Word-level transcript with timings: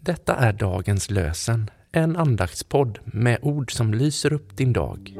Detta 0.00 0.34
är 0.36 0.52
dagens 0.52 1.10
lösen, 1.10 1.70
en 1.92 2.16
andaktspodd 2.16 2.98
med 3.04 3.38
ord 3.42 3.72
som 3.72 3.94
lyser 3.94 4.32
upp 4.32 4.56
din 4.56 4.72
dag. 4.72 5.14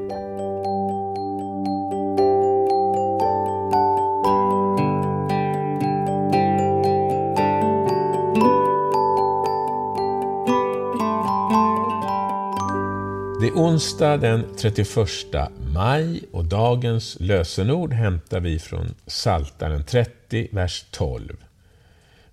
Det 13.41 13.47
är 13.47 13.53
onsdag 13.53 14.17
den 14.17 14.55
31 14.57 14.89
maj 15.73 16.23
och 16.31 16.45
dagens 16.45 17.17
lösenord 17.19 17.93
hämtar 17.93 18.39
vi 18.39 18.59
från 18.59 18.95
Psaltaren 19.07 19.83
30, 19.83 20.49
vers 20.51 20.85
12. 20.91 21.37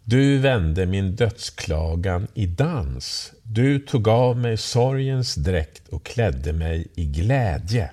Du 0.04 0.38
vände 0.38 0.86
min 0.86 1.16
dödsklagan 1.16 2.26
i 2.34 2.46
dans. 2.46 3.32
Du 3.42 3.78
tog 3.78 4.08
av 4.08 4.36
mig 4.36 4.56
sorgens 4.56 5.34
dräkt 5.34 5.88
och 5.88 6.04
klädde 6.04 6.52
mig 6.52 6.86
i 6.94 7.04
glädje. 7.04 7.90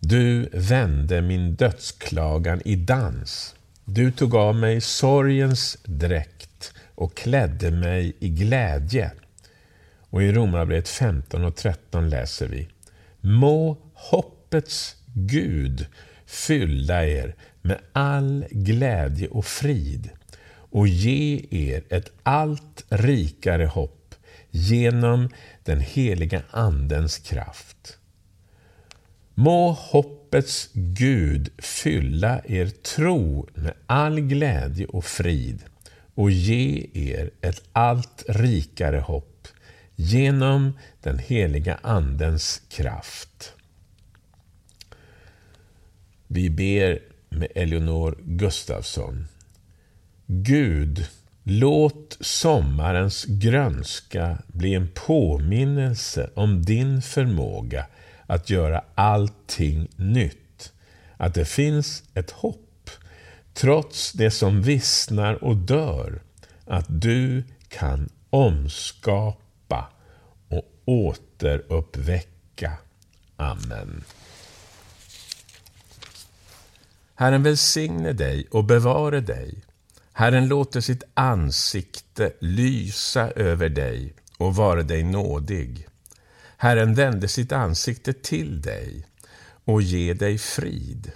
Du 0.00 0.48
vände 0.52 1.22
min 1.22 1.54
dödsklagan 1.54 2.62
i 2.64 2.76
dans. 2.76 3.54
Du 3.84 4.12
tog 4.12 4.34
av 4.34 4.56
mig 4.56 4.80
sorgens 4.80 5.78
dräkt 5.84 6.72
och 6.94 7.16
klädde 7.16 7.70
mig 7.70 8.16
i 8.18 8.28
glädje. 8.28 9.10
Och 10.10 10.22
i 10.22 10.32
Romarbrevet 10.32 10.88
15 10.88 11.44
och 11.44 11.56
13 11.56 12.10
läser 12.10 12.48
vi 12.48 12.68
Må 13.20 13.76
hoppets 13.94 14.96
Gud 15.14 15.86
fylla 16.26 17.06
er 17.06 17.34
med 17.62 17.78
all 17.92 18.44
glädje 18.50 19.28
och 19.28 19.44
frid 19.44 20.10
och 20.76 20.88
ge 20.88 21.46
er 21.50 21.82
ett 21.88 22.12
allt 22.22 22.84
rikare 22.88 23.66
hopp 23.66 24.14
genom 24.50 25.28
den 25.64 25.80
heliga 25.80 26.42
Andens 26.50 27.18
kraft. 27.18 27.98
Må 29.34 29.72
hoppets 29.72 30.68
Gud 30.72 31.48
fylla 31.58 32.40
er 32.44 32.66
tro 32.66 33.48
med 33.54 33.72
all 33.86 34.20
glädje 34.20 34.86
och 34.86 35.04
frid 35.04 35.64
och 36.14 36.30
ge 36.30 36.86
er 36.92 37.30
ett 37.40 37.62
allt 37.72 38.24
rikare 38.28 39.00
hopp 39.00 39.48
genom 39.94 40.78
den 41.00 41.18
heliga 41.18 41.78
Andens 41.82 42.62
kraft. 42.68 43.52
Vi 46.26 46.50
ber 46.50 46.98
med 47.28 47.48
Eleonor 47.54 48.18
Gustafsson. 48.24 49.26
Gud, 50.28 51.06
låt 51.42 52.16
sommarens 52.20 53.24
grönska 53.24 54.38
bli 54.46 54.74
en 54.74 54.88
påminnelse 54.94 56.30
om 56.34 56.62
din 56.62 57.02
förmåga 57.02 57.86
att 58.26 58.50
göra 58.50 58.84
allting 58.94 59.88
nytt. 59.96 60.72
Att 61.16 61.34
det 61.34 61.44
finns 61.44 62.02
ett 62.14 62.30
hopp, 62.30 62.90
trots 63.54 64.12
det 64.12 64.30
som 64.30 64.62
vissnar 64.62 65.44
och 65.44 65.56
dör. 65.56 66.22
Att 66.64 66.86
du 66.88 67.44
kan 67.68 68.08
omskapa 68.30 69.88
och 70.48 70.72
återuppväcka. 70.84 72.72
Amen. 73.36 74.04
Herren 77.14 77.42
välsigne 77.42 78.12
dig 78.12 78.46
och 78.50 78.64
bevare 78.64 79.20
dig. 79.20 79.65
Herren 80.18 80.48
låter 80.48 80.80
sitt 80.80 81.02
ansikte 81.14 82.32
lysa 82.40 83.30
över 83.30 83.68
dig 83.68 84.14
och 84.38 84.56
vara 84.56 84.82
dig 84.82 85.02
nådig. 85.02 85.86
Herren 86.56 86.94
vände 86.94 87.28
sitt 87.28 87.52
ansikte 87.52 88.12
till 88.12 88.60
dig 88.62 89.06
och 89.64 89.82
ge 89.82 90.14
dig 90.14 90.38
frid. 90.38 91.12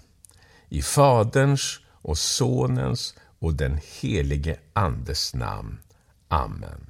I 0.68 0.82
Faderns 0.82 1.80
och 1.88 2.18
Sonens 2.18 3.14
och 3.38 3.54
den 3.54 3.80
helige 4.00 4.56
Andes 4.72 5.34
namn. 5.34 5.78
Amen. 6.28 6.89